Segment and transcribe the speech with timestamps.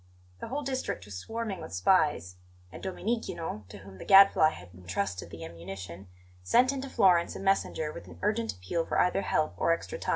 [0.39, 2.37] The whole district was swarming with spies;
[2.71, 6.07] and Domenichino, to whom the Gadfly had intrusted the ammunition,
[6.41, 10.09] sent into Florence a messenger with an urgent appeal for either help or extra time.